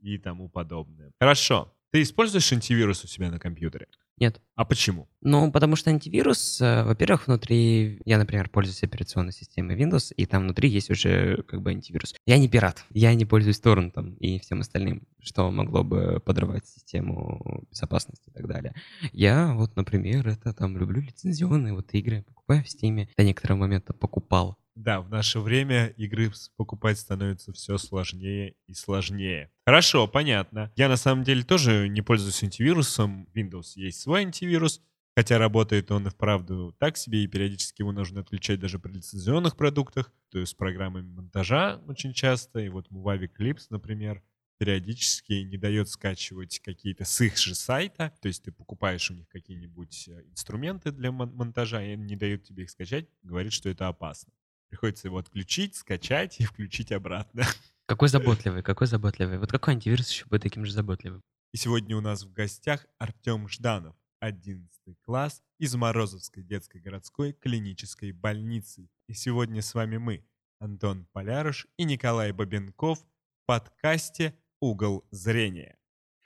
и 0.00 0.16
тому 0.16 0.48
подобное. 0.48 1.12
Хорошо. 1.20 1.74
Ты 1.90 2.00
используешь 2.02 2.50
антивирус 2.52 3.04
у 3.04 3.06
себя 3.06 3.30
на 3.30 3.38
компьютере? 3.38 3.88
Нет. 4.18 4.40
А 4.54 4.64
почему? 4.64 5.08
Ну, 5.20 5.50
потому 5.50 5.76
что 5.76 5.90
антивирус, 5.90 6.60
э, 6.60 6.84
во-первых, 6.84 7.26
внутри... 7.26 8.00
Я, 8.04 8.18
например, 8.18 8.50
пользуюсь 8.50 8.82
операционной 8.82 9.32
системой 9.32 9.76
Windows, 9.76 10.12
и 10.14 10.26
там 10.26 10.44
внутри 10.44 10.68
есть 10.68 10.90
уже 10.90 11.42
как 11.44 11.62
бы 11.62 11.70
антивирус. 11.70 12.14
Я 12.26 12.38
не 12.38 12.48
пират, 12.48 12.84
я 12.90 13.14
не 13.14 13.24
пользуюсь 13.24 13.60
торрентом 13.60 14.14
и 14.16 14.38
всем 14.38 14.60
остальным, 14.60 15.02
что 15.20 15.50
могло 15.50 15.82
бы 15.82 16.20
подрывать 16.24 16.66
систему 16.66 17.64
безопасности 17.70 18.28
и 18.28 18.32
так 18.32 18.46
далее. 18.46 18.74
Я 19.12 19.54
вот, 19.54 19.74
например, 19.76 20.28
это 20.28 20.52
там 20.52 20.76
люблю 20.76 21.00
лицензионные 21.00 21.72
вот 21.72 21.92
игры, 21.94 22.22
покупаю 22.22 22.62
в 22.62 22.66
Steam. 22.66 23.08
До 23.16 23.24
некоторого 23.24 23.58
момента 23.58 23.92
покупал 23.92 24.56
да, 24.74 25.00
в 25.00 25.08
наше 25.08 25.40
время 25.40 25.88
игры 25.96 26.30
покупать 26.56 26.98
становится 26.98 27.52
все 27.52 27.78
сложнее 27.78 28.54
и 28.66 28.74
сложнее. 28.74 29.50
Хорошо, 29.66 30.08
понятно. 30.08 30.72
Я 30.76 30.88
на 30.88 30.96
самом 30.96 31.24
деле 31.24 31.42
тоже 31.42 31.88
не 31.88 32.02
пользуюсь 32.02 32.42
антивирусом. 32.42 33.28
Windows 33.34 33.72
есть 33.76 34.00
свой 34.00 34.22
антивирус, 34.22 34.80
хотя 35.16 35.38
работает 35.38 35.90
он 35.90 36.06
и 36.06 36.10
вправду 36.10 36.74
так 36.78 36.96
себе, 36.96 37.24
и 37.24 37.26
периодически 37.28 37.82
его 37.82 37.92
нужно 37.92 38.20
отключать 38.20 38.60
даже 38.60 38.78
при 38.78 38.92
лицензионных 38.92 39.56
продуктах, 39.56 40.12
то 40.30 40.38
есть 40.38 40.52
с 40.52 40.54
программами 40.54 41.06
монтажа 41.06 41.80
очень 41.86 42.12
часто. 42.12 42.60
И 42.60 42.68
вот 42.68 42.88
Movavi 42.90 43.28
Clips, 43.38 43.66
например, 43.70 44.22
периодически 44.58 45.32
не 45.32 45.58
дает 45.58 45.88
скачивать 45.88 46.60
какие-то 46.60 47.04
с 47.04 47.20
их 47.20 47.36
же 47.36 47.54
сайта. 47.54 48.12
То 48.22 48.28
есть 48.28 48.44
ты 48.44 48.52
покупаешь 48.52 49.10
у 49.10 49.14
них 49.14 49.28
какие-нибудь 49.28 50.08
э, 50.08 50.22
инструменты 50.30 50.92
для 50.92 51.10
монтажа, 51.10 51.82
и 51.82 51.96
не 51.96 52.14
дают 52.14 52.44
тебе 52.44 52.62
их 52.62 52.70
скачать, 52.70 53.08
говорит, 53.24 53.52
что 53.52 53.68
это 53.68 53.88
опасно. 53.88 54.32
Приходится 54.72 55.08
его 55.08 55.18
отключить, 55.18 55.76
скачать 55.76 56.40
и 56.40 56.44
включить 56.46 56.92
обратно. 56.92 57.44
Какой 57.84 58.08
заботливый, 58.08 58.62
какой 58.62 58.86
заботливый. 58.86 59.36
Вот 59.36 59.50
какой 59.50 59.74
антивирус 59.74 60.08
еще 60.08 60.24
будет 60.24 60.44
таким 60.44 60.64
же 60.64 60.72
заботливым? 60.72 61.20
И 61.52 61.58
сегодня 61.58 61.94
у 61.94 62.00
нас 62.00 62.22
в 62.22 62.32
гостях 62.32 62.86
Артем 62.98 63.48
Жданов, 63.48 63.94
11 64.20 64.70
класс 65.02 65.42
из 65.58 65.74
Морозовской 65.74 66.42
детской 66.42 66.80
городской 66.80 67.34
клинической 67.34 68.12
больницы. 68.12 68.88
И 69.08 69.12
сегодня 69.12 69.60
с 69.60 69.74
вами 69.74 69.98
мы, 69.98 70.24
Антон 70.58 71.06
Поляруш 71.12 71.66
и 71.76 71.84
Николай 71.84 72.32
Бабенков 72.32 73.00
в 73.00 73.04
подкасте 73.44 74.34
«Угол 74.58 75.04
зрения». 75.10 75.76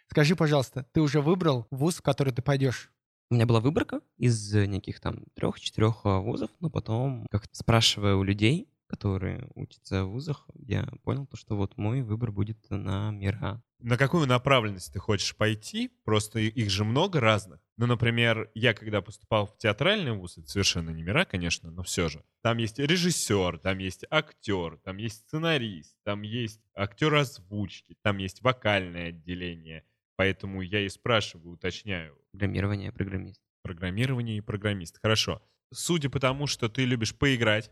Скажи, 0.09 0.37
пожалуйста, 0.37 0.87
ты 0.93 1.01
уже 1.01 1.21
выбрал 1.21 1.67
вуз, 1.73 1.97
в 1.97 2.03
который 2.03 2.33
ты 2.33 2.43
пойдешь? 2.43 2.93
У 3.29 3.35
меня 3.35 3.45
была 3.47 3.59
выборка 3.59 4.03
из 4.19 4.55
неких 4.55 5.01
там 5.01 5.25
трех-четырех 5.35 6.05
вузов, 6.05 6.51
но 6.61 6.71
потом, 6.71 7.27
как 7.29 7.47
спрашивая 7.51 8.15
у 8.15 8.23
людей, 8.23 8.69
которые 8.87 9.49
учатся 9.57 10.05
в 10.05 10.11
вузах, 10.11 10.47
я 10.55 10.89
понял, 11.03 11.27
то, 11.27 11.37
что 11.37 11.57
вот 11.57 11.77
мой 11.77 12.03
выбор 12.03 12.31
будет 12.31 12.59
на 12.71 13.11
МИРА. 13.11 13.61
На 13.81 13.99
какую 13.99 14.29
направленность 14.29 14.93
ты 14.93 15.01
хочешь 15.01 15.37
пойти? 15.37 15.91
Просто 16.05 16.39
их 16.39 16.71
же 16.71 16.85
много 16.85 17.19
разных. 17.19 17.61
Ну, 17.77 17.87
например, 17.87 18.49
я 18.55 18.73
когда 18.75 19.03
поступал 19.03 19.47
в 19.47 19.59
театральный 19.59 20.13
вуз, 20.13 20.39
это 20.39 20.47
совершенно 20.47 20.91
не 20.91 21.03
мира, 21.03 21.25
конечно, 21.25 21.71
но 21.71 21.83
все 21.83 22.09
же. 22.09 22.25
Там 22.43 22.59
есть 22.59 22.79
режиссер, 22.79 23.59
там 23.59 23.79
есть 23.79 24.05
актер, 24.09 24.79
там 24.85 24.99
есть 24.99 25.27
сценарист, 25.27 25.97
там 26.05 26.23
есть 26.23 26.61
актер 26.75 27.15
озвучки, 27.17 27.97
там 28.03 28.19
есть 28.19 28.41
вокальное 28.43 29.09
отделение. 29.09 29.85
Поэтому 30.17 30.63
я 30.63 30.81
и 30.81 30.89
спрашиваю, 30.89 31.53
уточняю. 31.53 32.17
Программирование, 32.33 32.93
программист. 32.93 33.41
Программирование 33.63 34.39
и 34.39 34.41
программист. 34.41 34.99
Хорошо. 35.03 35.43
Судя 35.73 36.09
по 36.11 36.21
тому, 36.21 36.47
что 36.47 36.69
ты 36.69 36.85
любишь 36.85 37.15
поиграть, 37.17 37.71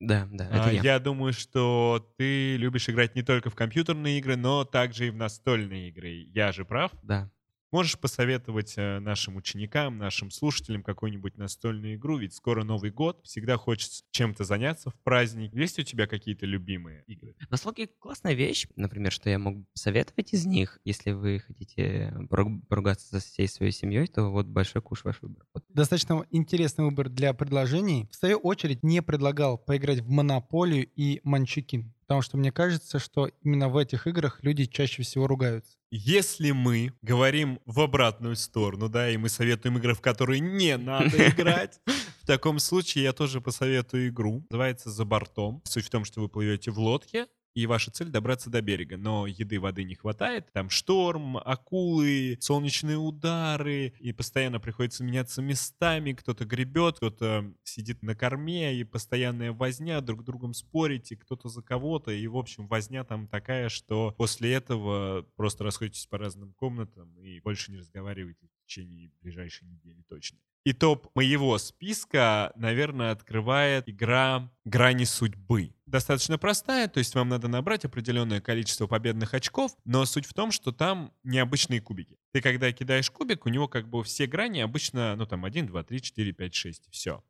Да, 0.00 0.28
да, 0.32 0.46
это 0.46 0.68
а, 0.68 0.72
я. 0.72 0.82
я 0.82 0.98
думаю, 0.98 1.32
что 1.32 2.12
ты 2.18 2.56
любишь 2.56 2.88
играть 2.88 3.14
не 3.14 3.22
только 3.22 3.50
в 3.50 3.54
компьютерные 3.54 4.18
игры, 4.18 4.36
но 4.36 4.64
также 4.64 5.08
и 5.08 5.10
в 5.10 5.16
настольные 5.16 5.88
игры. 5.88 6.08
Я 6.08 6.52
же 6.52 6.64
прав? 6.64 6.92
Да. 7.02 7.30
Можешь 7.72 7.98
посоветовать 7.98 8.74
э, 8.76 8.98
нашим 8.98 9.36
ученикам, 9.36 9.96
нашим 9.96 10.30
слушателям 10.30 10.82
какую-нибудь 10.82 11.38
настольную 11.38 11.94
игру? 11.94 12.18
Ведь 12.18 12.34
скоро 12.34 12.64
Новый 12.64 12.90
год, 12.90 13.20
всегда 13.24 13.56
хочется 13.56 14.04
чем-то 14.10 14.44
заняться 14.44 14.90
в 14.90 14.94
праздник. 15.02 15.54
Есть 15.54 15.78
у 15.78 15.82
тебя 15.82 16.06
какие-то 16.06 16.44
любимые 16.44 17.02
игры? 17.06 17.34
Настолки 17.48 17.88
классная 17.98 18.34
вещь, 18.34 18.66
например, 18.76 19.10
что 19.10 19.30
я 19.30 19.38
мог 19.38 19.56
советовать 19.72 20.34
из 20.34 20.44
них, 20.44 20.80
если 20.84 21.12
вы 21.12 21.38
хотите 21.38 22.12
пору- 22.28 22.60
поругаться 22.68 23.06
со 23.08 23.26
всей 23.26 23.48
своей 23.48 23.72
семьей, 23.72 24.06
то 24.06 24.24
вот 24.30 24.46
большой 24.46 24.82
куш 24.82 25.04
ваш 25.04 25.22
выбор. 25.22 25.46
Вот. 25.54 25.64
Достаточно 25.70 26.26
интересный 26.30 26.84
выбор 26.84 27.08
для 27.08 27.32
предложений. 27.32 28.10
В 28.12 28.16
свою 28.16 28.36
очередь 28.36 28.82
не 28.82 29.00
предлагал 29.00 29.56
поиграть 29.56 30.00
в 30.00 30.10
Монополию 30.10 30.86
и 30.94 31.20
Манчукин, 31.24 31.94
потому 32.12 32.20
что 32.20 32.36
мне 32.36 32.52
кажется, 32.52 32.98
что 32.98 33.30
именно 33.40 33.70
в 33.70 33.76
этих 33.78 34.06
играх 34.06 34.40
люди 34.42 34.66
чаще 34.66 35.02
всего 35.02 35.26
ругаются. 35.26 35.78
Если 35.90 36.50
мы 36.50 36.92
говорим 37.00 37.58
в 37.64 37.80
обратную 37.80 38.36
сторону, 38.36 38.90
да, 38.90 39.08
и 39.08 39.16
мы 39.16 39.30
советуем 39.30 39.78
игры, 39.78 39.94
в 39.94 40.02
которые 40.02 40.40
не 40.40 40.76
надо 40.76 41.30
играть, 41.30 41.80
в 42.20 42.26
таком 42.26 42.58
случае 42.58 43.04
я 43.04 43.14
тоже 43.14 43.40
посоветую 43.40 44.08
игру. 44.08 44.44
Называется 44.50 44.90
«За 44.90 45.06
бортом». 45.06 45.62
Суть 45.64 45.86
в 45.86 45.90
том, 45.90 46.04
что 46.04 46.20
вы 46.20 46.28
плывете 46.28 46.70
в 46.70 46.78
лодке, 46.78 47.28
и 47.54 47.66
ваша 47.66 47.90
цель 47.90 48.08
добраться 48.08 48.50
до 48.50 48.60
берега, 48.62 48.96
но 48.96 49.26
еды, 49.26 49.60
воды 49.60 49.84
не 49.84 49.94
хватает. 49.94 50.50
Там 50.52 50.70
шторм, 50.70 51.36
акулы, 51.36 52.36
солнечные 52.40 52.96
удары, 52.96 53.92
и 53.98 54.12
постоянно 54.12 54.60
приходится 54.60 55.04
меняться 55.04 55.42
местами. 55.42 56.12
Кто-то 56.12 56.44
гребет, 56.44 56.96
кто-то 56.96 57.52
сидит 57.62 58.02
на 58.02 58.14
корме, 58.14 58.74
и 58.74 58.84
постоянная 58.84 59.52
возня, 59.52 60.00
друг 60.00 60.22
с 60.22 60.24
другом 60.24 60.54
спорите, 60.54 61.16
кто-то 61.16 61.48
за 61.48 61.62
кого-то, 61.62 62.10
и, 62.10 62.26
в 62.26 62.36
общем, 62.36 62.66
возня 62.68 63.04
там 63.04 63.28
такая, 63.28 63.68
что 63.68 64.14
после 64.16 64.52
этого 64.52 65.26
просто 65.36 65.64
расходитесь 65.64 66.06
по 66.06 66.18
разным 66.18 66.54
комнатам 66.54 67.14
и 67.20 67.40
больше 67.40 67.72
не 67.72 67.78
разговариваете 67.78 68.46
в 68.46 68.66
течение 68.66 69.10
ближайшей 69.20 69.68
недели 69.68 70.02
точно. 70.08 70.38
И 70.64 70.72
топ 70.72 71.08
моего 71.16 71.58
списка, 71.58 72.52
наверное, 72.54 73.10
открывает 73.10 73.88
игра 73.88 74.48
«Грани 74.64 75.04
судьбы». 75.04 75.74
Достаточно 75.86 76.38
простая, 76.38 76.86
то 76.86 76.98
есть 76.98 77.14
вам 77.16 77.28
надо 77.28 77.48
набрать 77.48 77.84
определенное 77.84 78.40
количество 78.40 78.86
победных 78.86 79.34
очков, 79.34 79.76
но 79.84 80.04
суть 80.04 80.24
в 80.24 80.34
том, 80.34 80.52
что 80.52 80.70
там 80.70 81.12
необычные 81.24 81.80
кубики. 81.80 82.16
Ты 82.32 82.40
когда 82.40 82.70
кидаешь 82.70 83.10
кубик, 83.10 83.44
у 83.44 83.48
него 83.48 83.66
как 83.66 83.88
бы 83.88 84.04
все 84.04 84.26
грани 84.26 84.60
обычно, 84.60 85.16
ну 85.16 85.26
там 85.26 85.44
1, 85.44 85.66
2, 85.66 85.82
3, 85.82 86.00
4, 86.00 86.32
5, 86.32 86.54
6, 86.54 86.88
все. 86.90 87.24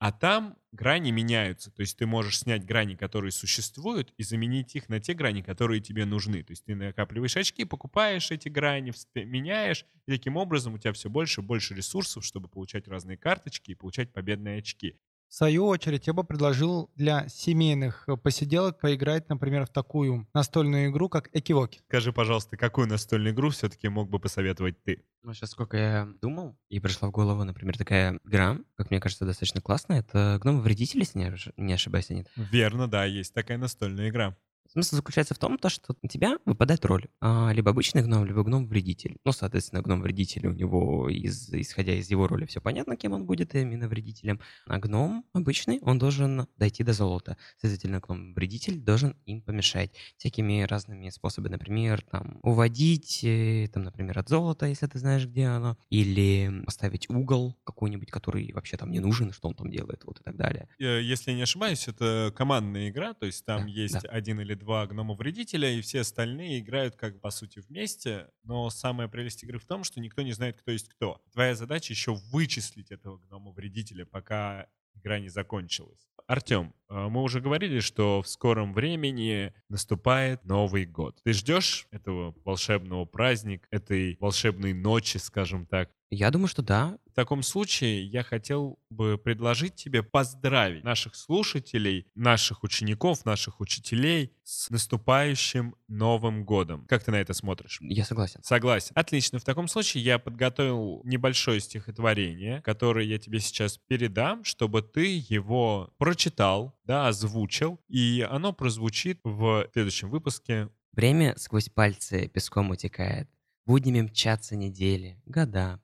А 0.00 0.12
там 0.12 0.56
грани 0.70 1.10
меняются. 1.10 1.70
То 1.72 1.80
есть 1.80 1.96
ты 1.98 2.06
можешь 2.06 2.38
снять 2.38 2.64
грани, 2.64 2.94
которые 2.94 3.32
существуют, 3.32 4.12
и 4.16 4.22
заменить 4.22 4.76
их 4.76 4.88
на 4.88 5.00
те 5.00 5.12
грани, 5.12 5.42
которые 5.42 5.80
тебе 5.80 6.04
нужны. 6.04 6.42
То 6.44 6.52
есть 6.52 6.64
ты 6.64 6.76
накапливаешь 6.76 7.36
очки, 7.36 7.64
покупаешь 7.64 8.30
эти 8.30 8.48
грани, 8.48 8.92
меняешь, 9.16 9.84
и 10.06 10.12
таким 10.12 10.36
образом 10.36 10.74
у 10.74 10.78
тебя 10.78 10.92
все 10.92 11.10
больше 11.10 11.40
и 11.40 11.44
больше 11.44 11.74
ресурсов, 11.74 12.24
чтобы 12.24 12.48
получать 12.48 12.86
разные 12.86 13.16
карточки 13.18 13.72
и 13.72 13.74
получать 13.74 14.12
победные 14.12 14.58
очки. 14.58 14.96
В 15.28 15.34
свою 15.34 15.66
очередь, 15.66 16.06
я 16.06 16.14
бы 16.14 16.24
предложил 16.24 16.90
для 16.96 17.28
семейных 17.28 18.08
э, 18.08 18.16
посиделок 18.16 18.80
поиграть, 18.80 19.28
например, 19.28 19.66
в 19.66 19.68
такую 19.68 20.26
настольную 20.32 20.90
игру, 20.90 21.10
как 21.10 21.28
Экивоки. 21.34 21.80
Скажи, 21.88 22.14
пожалуйста, 22.14 22.56
какую 22.56 22.88
настольную 22.88 23.34
игру 23.34 23.50
все-таки 23.50 23.88
мог 23.88 24.08
бы 24.08 24.18
посоветовать 24.20 24.82
ты? 24.84 25.04
Ну, 25.22 25.34
сейчас 25.34 25.50
сколько 25.50 25.76
я 25.76 26.08
думал, 26.22 26.56
и 26.70 26.80
пришла 26.80 27.08
в 27.08 27.10
голову, 27.10 27.44
например, 27.44 27.76
такая 27.76 28.18
игра, 28.24 28.58
как 28.76 28.90
мне 28.90 29.00
кажется, 29.00 29.26
достаточно 29.26 29.60
классная. 29.60 30.00
Это 30.00 30.38
гном 30.40 30.62
вредитель, 30.62 31.00
если 31.00 31.18
не 31.58 31.72
ошибаюсь, 31.74 32.08
нет. 32.08 32.28
Верно, 32.36 32.88
да, 32.88 33.04
есть 33.04 33.34
такая 33.34 33.58
настольная 33.58 34.08
игра. 34.08 34.34
Смысл 34.70 34.96
заключается 34.96 35.34
в 35.34 35.38
том, 35.38 35.56
то, 35.58 35.68
что 35.70 35.96
на 36.02 36.08
тебя 36.08 36.38
выпадает 36.44 36.84
роль. 36.84 37.06
а, 37.20 37.50
либо 37.52 37.70
обычный 37.70 38.02
гном, 38.02 38.24
либо 38.26 38.42
гном-вредитель. 38.44 39.16
Ну, 39.24 39.32
соответственно, 39.32 39.80
гном-вредитель 39.82 40.46
у 40.46 40.52
него, 40.52 41.08
из, 41.08 41.48
исходя 41.52 41.94
из 41.94 42.10
его 42.10 42.26
роли, 42.28 42.44
все 42.44 42.60
понятно, 42.60 42.96
кем 42.96 43.12
он 43.12 43.24
будет, 43.24 43.54
именно 43.54 43.88
вредителем. 43.88 44.40
А 44.66 44.78
гном 44.78 45.24
обычный, 45.32 45.78
он 45.80 45.98
должен 45.98 46.46
дойти 46.58 46.84
до 46.84 46.92
золота. 46.92 47.38
Следовательно, 47.58 48.00
гном-вредитель 48.00 48.78
должен 48.78 49.16
им 49.24 49.40
помешать 49.40 49.92
всякими 50.18 50.62
разными 50.62 51.08
способами. 51.08 51.52
Например, 51.52 52.02
там, 52.02 52.38
уводить, 52.42 53.20
э, 53.24 53.68
там, 53.72 53.84
например, 53.84 54.18
от 54.18 54.28
золота, 54.28 54.66
если 54.66 54.86
ты 54.86 54.98
знаешь, 54.98 55.26
где 55.26 55.46
оно. 55.46 55.78
Или 55.88 56.62
поставить 56.66 57.08
угол 57.08 57.56
какой-нибудь, 57.64 58.10
который 58.10 58.52
вообще 58.52 58.76
там 58.76 58.90
не 58.90 59.00
нужен, 59.00 59.32
что 59.32 59.48
он 59.48 59.54
там 59.54 59.70
делает, 59.70 60.04
вот 60.04 60.20
и 60.20 60.22
так 60.22 60.36
далее. 60.36 60.68
Э, 60.78 61.00
Если 61.02 61.30
я 61.30 61.36
не 61.36 61.42
ошибаюсь, 61.42 61.88
это 61.88 62.32
командная 62.36 62.90
игра, 62.90 63.14
то 63.14 63.24
есть 63.26 63.44
там 63.46 63.62
Да, 63.62 63.66
есть 63.68 64.02
да. 64.02 64.08
один 64.10 64.40
или 64.40 64.57
два 64.58 64.86
гнома-вредителя, 64.86 65.70
и 65.70 65.80
все 65.80 66.00
остальные 66.00 66.60
играют 66.60 66.96
как 66.96 67.20
по 67.20 67.30
сути 67.30 67.60
вместе, 67.60 68.28
но 68.42 68.68
самая 68.70 69.08
прелесть 69.08 69.42
игры 69.44 69.58
в 69.58 69.64
том, 69.64 69.84
что 69.84 70.00
никто 70.00 70.22
не 70.22 70.32
знает, 70.32 70.58
кто 70.60 70.70
есть 70.70 70.88
кто. 70.88 71.22
Твоя 71.32 71.54
задача 71.54 71.92
еще 71.92 72.14
вычислить 72.14 72.90
этого 72.90 73.18
гнома-вредителя, 73.18 74.04
пока 74.04 74.68
игра 74.94 75.20
не 75.20 75.28
закончилась. 75.28 76.08
Артем, 76.26 76.74
мы 76.88 77.22
уже 77.22 77.40
говорили, 77.40 77.80
что 77.80 78.22
в 78.22 78.28
скором 78.28 78.72
времени 78.72 79.52
наступает 79.68 80.44
Новый 80.44 80.86
год. 80.86 81.18
Ты 81.24 81.32
ждешь 81.32 81.86
этого 81.90 82.34
волшебного 82.44 83.04
праздника, 83.04 83.66
этой 83.70 84.16
волшебной 84.20 84.72
ночи, 84.72 85.18
скажем 85.18 85.66
так? 85.66 85.90
Я 86.10 86.30
думаю, 86.30 86.48
что 86.48 86.62
да. 86.62 86.98
В 87.10 87.14
таком 87.14 87.42
случае 87.42 88.06
я 88.06 88.22
хотел 88.22 88.78
бы 88.90 89.18
предложить 89.18 89.74
тебе 89.74 90.02
поздравить 90.02 90.84
наших 90.84 91.14
слушателей, 91.14 92.06
наших 92.14 92.62
учеников, 92.62 93.24
наших 93.24 93.60
учителей 93.60 94.32
с 94.44 94.70
наступающим 94.70 95.74
Новым 95.88 96.44
годом. 96.44 96.86
Как 96.86 97.04
ты 97.04 97.10
на 97.10 97.16
это 97.16 97.34
смотришь? 97.34 97.78
Я 97.82 98.04
согласен. 98.04 98.40
Согласен. 98.42 98.92
Отлично. 98.94 99.38
В 99.38 99.44
таком 99.44 99.68
случае 99.68 100.04
я 100.04 100.18
подготовил 100.18 101.02
небольшое 101.04 101.60
стихотворение, 101.60 102.62
которое 102.62 103.04
я 103.04 103.18
тебе 103.18 103.40
сейчас 103.40 103.76
передам, 103.76 104.44
чтобы 104.44 104.80
ты 104.80 105.22
его 105.28 105.90
прочитал, 105.98 106.77
да, 106.88 107.08
озвучил, 107.08 107.78
и 107.88 108.26
оно 108.28 108.54
прозвучит 108.54 109.20
в 109.22 109.68
следующем 109.74 110.08
выпуске. 110.08 110.70
Время 110.92 111.34
сквозь 111.36 111.68
пальцы 111.68 112.28
песком 112.28 112.70
утекает. 112.70 113.28
Буднями 113.66 114.00
мчатся 114.00 114.56
недели, 114.56 115.20
года. 115.26 115.82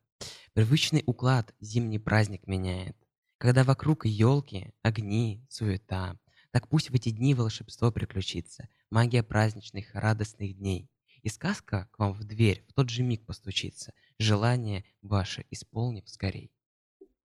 Привычный 0.54 1.02
уклад 1.04 1.54
зимний 1.60 1.98
праздник 1.98 2.46
меняет. 2.46 2.96
Когда 3.36 3.64
вокруг 3.64 4.06
елки, 4.06 4.72
огни, 4.82 5.44
суета. 5.50 6.18
Так 6.52 6.68
пусть 6.68 6.88
в 6.88 6.94
эти 6.94 7.10
дни 7.10 7.34
волшебство 7.34 7.92
приключится. 7.92 8.70
Магия 8.88 9.22
праздничных, 9.22 9.94
радостных 9.94 10.56
дней. 10.56 10.88
И 11.20 11.28
сказка 11.28 11.86
к 11.92 11.98
вам 11.98 12.14
в 12.14 12.24
дверь 12.24 12.64
в 12.66 12.72
тот 12.72 12.88
же 12.88 13.02
миг 13.02 13.26
постучится. 13.26 13.92
Желание 14.18 14.86
ваше 15.02 15.44
исполнив 15.50 16.08
скорей. 16.08 16.50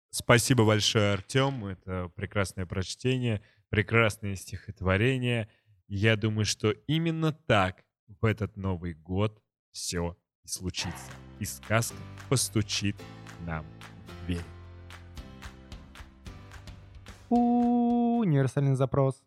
Спасибо 0.09 0.65
большое, 0.65 1.13
Артем. 1.13 1.65
Это 1.65 2.09
прекрасное 2.15 2.65
прочтение, 2.65 3.41
прекрасное 3.69 4.35
стихотворение. 4.35 5.49
Я 5.87 6.15
думаю, 6.15 6.45
что 6.45 6.71
именно 6.87 7.31
так 7.31 7.83
в 8.07 8.25
этот 8.25 8.55
Новый 8.57 8.93
год 8.93 9.41
все 9.71 10.17
и 10.43 10.47
случится. 10.47 11.11
И 11.39 11.45
сказка 11.45 11.97
постучит 12.29 12.95
нам 13.45 13.65
в 14.05 14.25
дверь. 14.25 14.41
Универсальный 17.29 18.75
запрос. 18.75 19.21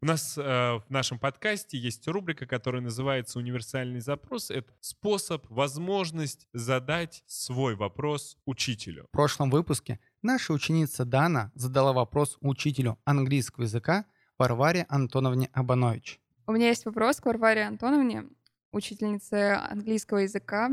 У 0.00 0.06
нас 0.06 0.38
э, 0.38 0.42
в 0.42 0.84
нашем 0.90 1.18
подкасте 1.18 1.76
есть 1.76 2.06
рубрика, 2.06 2.46
которая 2.46 2.80
называется 2.80 3.40
«Универсальный 3.40 3.98
запрос». 3.98 4.48
Это 4.48 4.72
способ, 4.78 5.44
возможность 5.48 6.46
задать 6.52 7.24
свой 7.26 7.74
вопрос 7.74 8.36
учителю. 8.44 9.06
В 9.08 9.10
прошлом 9.10 9.50
выпуске 9.50 9.98
наша 10.22 10.52
ученица 10.52 11.04
Дана 11.04 11.50
задала 11.54 11.92
вопрос 11.92 12.38
учителю 12.40 12.98
английского 13.04 13.64
языка 13.64 14.04
Варваре 14.38 14.86
Антоновне 14.88 15.50
Абанович. 15.52 16.20
У 16.46 16.52
меня 16.52 16.68
есть 16.68 16.84
вопрос 16.86 17.20
к 17.20 17.26
Варваре 17.26 17.64
Антоновне. 17.64 18.24
учительница 18.72 19.66
английского 19.70 20.18
языка. 20.18 20.70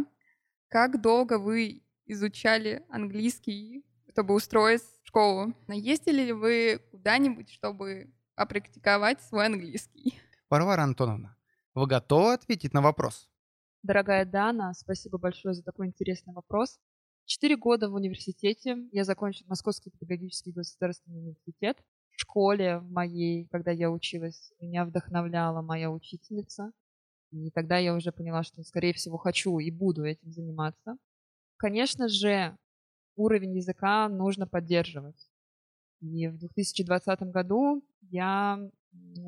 Как 0.68 1.02
долго 1.02 1.40
вы 1.40 1.84
изучали 2.06 2.84
английский, 2.90 3.86
чтобы 4.10 4.34
устроиться 4.34 4.88
в 5.04 5.08
школу? 5.08 5.54
Ездили 5.68 6.24
ли 6.24 6.32
вы 6.34 6.82
куда-нибудь, 6.92 7.50
чтобы 7.50 8.14
опрактиковать 8.36 9.22
свой 9.22 9.46
английский? 9.46 10.20
Варвара 10.50 10.84
Антоновна, 10.84 11.38
вы 11.74 11.88
готовы 11.88 12.34
ответить 12.34 12.74
на 12.74 12.82
вопрос? 12.82 13.30
Дорогая 13.82 14.25
Дана, 14.25 14.74
спасибо 14.74 15.18
большое 15.18 15.54
за 15.54 15.64
такой 15.64 15.88
интересный 15.88 16.34
вопрос. 16.34 16.80
Четыре 17.27 17.58
года 17.58 17.89
в 17.89 17.96
университете. 17.96 18.77
Я 18.91 19.03
закончила 19.03 19.48
Московский 19.48 19.89
педагогический 19.89 20.51
государственный 20.51 21.17
университет. 21.17 21.75
В 22.12 22.22
школе 22.22 22.82
моей, 22.82 23.48
когда 23.48 23.72
я 23.72 23.89
училась, 23.89 24.53
меня 24.60 24.86
вдохновляла 24.86 25.63
моя 25.63 25.89
учительница. 25.89 26.72
И 27.32 27.50
тогда 27.50 27.79
я 27.79 27.96
уже 27.96 28.12
поняла, 28.12 28.44
что, 28.44 28.62
скорее 28.63 28.94
всего, 28.94 29.17
хочу 29.17 29.58
и 29.58 29.72
буду 29.72 30.05
этим 30.05 30.32
заниматься. 30.32 30.98
Конечно 31.58 32.10
же, 32.10 32.55
уровень 33.15 33.55
языка 33.55 34.08
нужно 34.08 34.46
поддерживать. 34.46 35.27
И 36.01 36.27
в 36.27 36.38
2020 36.38 37.22
году 37.32 37.84
я 38.01 38.60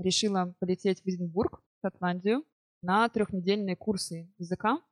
решила 0.04 0.54
полететь 0.60 1.02
в 1.02 1.08
Эдинбург, 1.08 1.64
в 1.80 1.88
Шотландию, 1.88 2.46
на 2.84 3.10
трехнедельные 3.10 3.76
курсы 3.76 4.32
языка. 4.38 4.84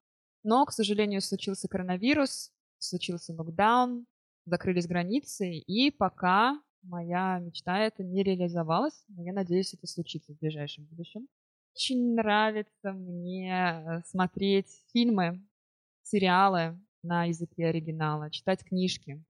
Но, 0.41 0.65
к 0.65 0.71
сожалению, 0.71 1.21
случился 1.21 1.67
коронавирус, 1.67 2.51
случился 2.77 3.33
локдаун, 3.33 4.05
закрылись 4.45 4.87
границы, 4.87 5.53
и 5.53 5.91
пока 5.91 6.61
моя 6.83 7.39
мечта 7.39 7.79
это 7.79 8.03
не 8.03 8.23
реализовалась, 8.23 9.03
но 9.07 9.23
я 9.23 9.33
надеюсь, 9.33 9.73
это 9.73 9.87
случится 9.87 10.33
в 10.33 10.39
ближайшем 10.39 10.85
будущем. 10.85 11.27
Очень 11.73 12.15
нравится 12.15 12.93
мне 12.93 13.51
э, 13.51 14.01
смотреть 14.05 14.67
фильмы, 14.93 15.45
сериалы 16.03 16.79
на 17.03 17.25
языке 17.25 17.67
оригинала, 17.67 18.31
читать 18.31 18.63
книжки. 18.63 19.23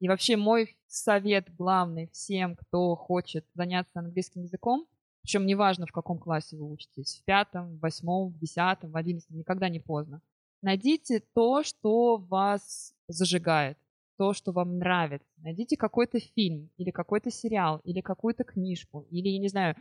И 0.00 0.08
вообще 0.08 0.36
мой 0.36 0.78
совет 0.86 1.54
главный 1.54 2.08
всем, 2.08 2.56
кто 2.56 2.96
хочет 2.96 3.46
заняться 3.54 3.98
английским 3.98 4.42
языком, 4.42 4.86
причем 5.22 5.44
неважно, 5.44 5.86
в 5.86 5.92
каком 5.92 6.18
классе 6.18 6.56
вы 6.56 6.70
учитесь, 6.72 7.20
в 7.20 7.24
пятом, 7.24 7.76
в 7.76 7.80
восьмом, 7.80 8.32
в 8.32 8.38
десятом, 8.38 8.90
в 8.90 8.96
одиннадцатом, 8.96 9.36
никогда 9.36 9.68
не 9.68 9.78
поздно. 9.78 10.22
Найдите 10.62 11.22
то, 11.34 11.62
что 11.62 12.16
вас 12.16 12.94
зажигает, 13.08 13.78
то, 14.18 14.34
что 14.34 14.52
вам 14.52 14.78
нравится. 14.78 15.26
Найдите 15.38 15.76
какой-то 15.76 16.20
фильм 16.20 16.70
или 16.76 16.90
какой-то 16.90 17.30
сериал 17.30 17.80
или 17.84 18.00
какую-то 18.00 18.44
книжку 18.44 19.06
или, 19.10 19.28
я 19.28 19.38
не 19.38 19.48
знаю, 19.48 19.76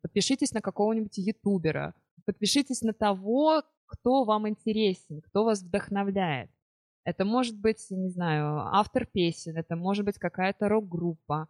подпишитесь 0.00 0.52
на 0.52 0.62
какого-нибудь 0.62 1.18
ютубера, 1.18 1.94
подпишитесь 2.24 2.82
на 2.82 2.94
того, 2.94 3.62
кто 3.84 4.24
вам 4.24 4.48
интересен, 4.48 5.20
кто 5.20 5.44
вас 5.44 5.62
вдохновляет. 5.62 6.50
Это 7.04 7.24
может 7.24 7.56
быть, 7.58 7.86
не 7.90 8.08
знаю, 8.08 8.58
автор 8.74 9.06
песен, 9.06 9.56
это 9.56 9.76
может 9.76 10.04
быть 10.04 10.18
какая-то 10.18 10.68
рок-группа. 10.68 11.48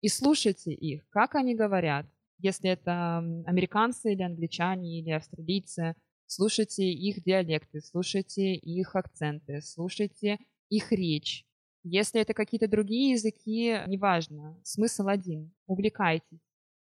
И 0.00 0.08
слушайте 0.08 0.72
их, 0.72 1.08
как 1.10 1.34
они 1.34 1.54
говорят. 1.54 2.06
Если 2.38 2.70
это 2.70 3.18
американцы 3.46 4.12
или 4.12 4.22
англичане 4.22 5.00
или 5.00 5.10
австралийцы, 5.10 5.96
слушайте 6.34 6.84
их 6.90 7.22
диалекты, 7.22 7.80
слушайте 7.80 8.54
их 8.54 8.96
акценты, 8.96 9.60
слушайте 9.60 10.38
их 10.70 10.90
речь. 10.90 11.44
Если 11.84 12.20
это 12.20 12.32
какие-то 12.32 12.68
другие 12.68 13.12
языки, 13.12 13.80
неважно, 13.86 14.58
смысл 14.62 15.08
один. 15.08 15.52
Увлекайтесь. 15.66 16.40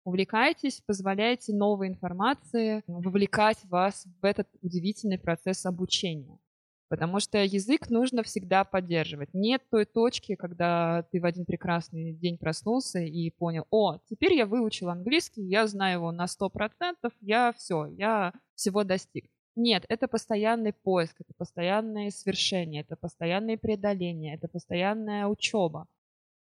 Увлекайтесь, 0.04 0.82
позволяйте 0.86 1.54
новой 1.54 1.90
информации 1.90 2.84
вовлекать 2.88 3.64
вас 3.66 4.06
в 4.22 4.26
этот 4.26 4.48
удивительный 4.62 5.20
процесс 5.20 5.66
обучения. 5.66 6.40
Потому 6.88 7.20
что 7.20 7.40
язык 7.40 7.90
нужно 7.90 8.24
всегда 8.24 8.64
поддерживать. 8.64 9.34
Нет 9.34 9.64
той 9.70 9.86
точки, 9.86 10.36
когда 10.36 11.04
ты 11.12 11.20
в 11.20 11.26
один 11.26 11.46
прекрасный 11.46 12.14
день 12.14 12.38
проснулся 12.38 13.00
и 13.00 13.32
понял, 13.32 13.66
о, 13.72 13.98
теперь 14.10 14.36
я 14.36 14.46
выучил 14.46 14.90
английский, 14.90 15.42
я 15.42 15.68
знаю 15.68 16.00
его 16.00 16.12
на 16.12 16.26
100%, 16.26 17.12
я 17.22 17.54
все, 17.54 17.88
я 17.88 18.34
всего 18.56 18.84
достиг. 18.84 19.26
Нет, 19.56 19.86
это 19.88 20.08
постоянный 20.08 20.74
поиск, 20.74 21.16
это 21.20 21.34
постоянное 21.34 22.12
свершение, 22.12 22.82
это 22.82 22.98
постоянное 22.98 23.58
преодоление, 23.58 24.36
это 24.36 24.50
постоянная 24.50 25.28
учеба. 25.28 25.88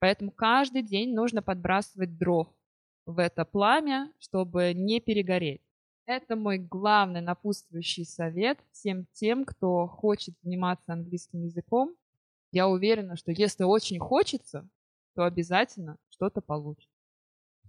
Поэтому 0.00 0.33
каждый 0.33 0.83
день 0.83 1.14
нужно 1.14 1.40
подбрасывать 1.40 2.18
дров 2.18 2.48
в 3.07 3.18
это 3.18 3.44
пламя, 3.44 4.12
чтобы 4.18 4.74
не 4.74 5.00
перегореть. 5.00 5.62
Это 6.07 6.37
мой 6.37 6.59
главный 6.59 7.20
напутствующий 7.20 8.05
совет 8.05 8.59
всем 8.72 9.07
тем, 9.12 9.44
кто 9.44 9.87
хочет 9.87 10.35
заниматься 10.42 10.92
английским 10.92 11.44
языком. 11.44 11.94
Я 12.50 12.68
уверена, 12.68 13.16
что 13.16 13.33
если 13.33 13.64
очень 13.64 13.98
хочется, 13.98 14.68
то 15.14 15.24
обязательно 15.24 15.96
что-то 16.11 16.40
получится. 16.40 16.90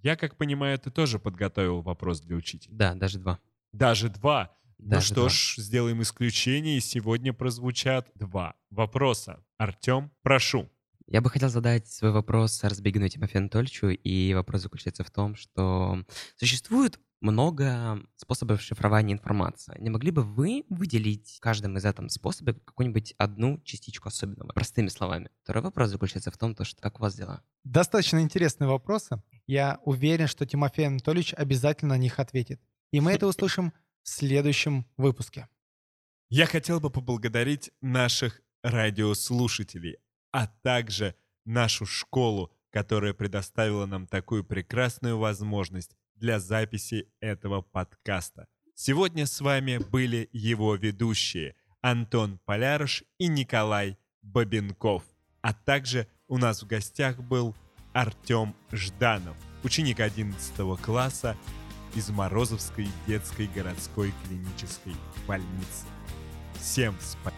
Я, 0.01 0.15
как 0.15 0.35
понимаю, 0.35 0.77
ты 0.77 0.91
тоже 0.91 1.19
подготовил 1.19 1.81
вопрос 1.81 2.19
для 2.19 2.35
учителя. 2.35 2.73
Да, 2.75 2.93
даже 2.95 3.19
два. 3.19 3.39
Даже 3.71 4.09
два. 4.09 4.55
Ну 4.77 4.89
Даже 4.89 5.07
что 5.07 5.15
два. 5.21 5.29
ж, 5.29 5.55
сделаем 5.57 6.01
исключение, 6.01 6.77
и 6.77 6.81
сегодня 6.81 7.33
прозвучат 7.33 8.09
два 8.15 8.55
вопроса. 8.69 9.43
Артем, 9.57 10.11
прошу. 10.21 10.69
Я 11.07 11.21
бы 11.21 11.29
хотел 11.29 11.49
задать 11.49 11.87
свой 11.87 12.11
вопрос 12.11 12.63
Арсбегину 12.63 13.07
Тимофею 13.07 13.41
Анатольевичу, 13.41 13.89
и 13.89 14.33
вопрос 14.33 14.63
заключается 14.63 15.03
в 15.03 15.11
том, 15.11 15.35
что 15.35 16.03
существует 16.35 16.99
много 17.21 17.99
способов 18.15 18.61
шифрования 18.61 19.13
информации. 19.13 19.75
Не 19.79 19.89
могли 19.89 20.11
бы 20.11 20.23
вы 20.23 20.63
выделить 20.69 21.35
в 21.37 21.39
каждом 21.39 21.77
из 21.77 21.85
этом 21.85 22.09
способе 22.09 22.53
какую-нибудь 22.53 23.13
одну 23.17 23.59
частичку 23.61 24.09
особенного? 24.09 24.49
Простыми 24.53 24.89
словами. 24.89 25.29
Второй 25.43 25.63
вопрос 25.63 25.89
заключается 25.89 26.31
в 26.31 26.37
том, 26.37 26.55
то, 26.55 26.63
что 26.63 26.81
как 26.81 26.99
у 26.99 27.03
вас 27.03 27.15
дела? 27.15 27.41
Достаточно 27.63 28.21
интересные 28.21 28.67
вопросы. 28.67 29.21
Я 29.47 29.79
уверен, 29.85 30.27
что 30.27 30.45
Тимофей 30.45 30.87
Анатольевич 30.87 31.33
обязательно 31.35 31.95
на 31.95 31.97
них 31.97 32.19
ответит. 32.19 32.61
И 32.91 32.99
мы 32.99 33.11
это 33.13 33.27
услышим 33.27 33.73
в 34.05 34.09
следующем 34.09 34.85
выпуске. 34.97 35.47
Я 36.29 36.45
хотел 36.45 36.79
бы 36.79 36.91
поблагодарить 36.91 37.71
наших 37.81 38.39
радиослушателей, 38.61 39.97
а 40.31 40.47
также 40.47 41.15
нашу 41.43 41.85
школу, 41.87 42.53
которая 42.69 43.13
предоставила 43.13 43.87
нам 43.87 44.05
такую 44.05 44.43
прекрасную 44.43 45.17
возможность 45.17 45.95
для 46.13 46.39
записи 46.39 47.09
этого 47.19 47.61
подкаста. 47.61 48.47
Сегодня 48.75 49.25
с 49.25 49.41
вами 49.41 49.77
были 49.77 50.29
его 50.31 50.75
ведущие 50.75 51.55
Антон 51.81 52.39
Поляруш 52.45 53.03
и 53.17 53.27
Николай 53.27 53.97
Бабенков. 54.21 55.03
А 55.41 55.53
также 55.53 56.07
у 56.27 56.37
нас 56.37 56.61
в 56.61 56.67
гостях 56.67 57.19
был 57.19 57.55
Артем 57.93 58.55
Жданов, 58.71 59.37
ученик 59.63 59.99
11 59.99 60.79
класса 60.81 61.35
из 61.95 62.09
Морозовской 62.09 62.87
детской 63.07 63.47
городской 63.47 64.13
клинической 64.27 64.95
больницы. 65.27 65.85
Всем 66.59 66.95
спасибо. 66.99 67.35